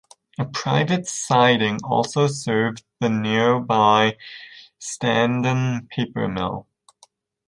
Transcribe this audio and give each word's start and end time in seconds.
A 0.39 0.45
private 0.45 1.05
siding 1.05 1.77
also 1.83 2.25
served 2.25 2.83
the 3.01 3.07
nearby 3.07 4.17
Standon 4.79 5.89
Paper 5.91 6.27
Mill. 6.27 6.65